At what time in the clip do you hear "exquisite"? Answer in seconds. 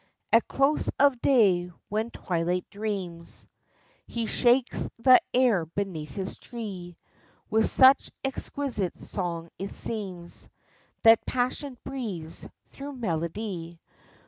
8.25-8.97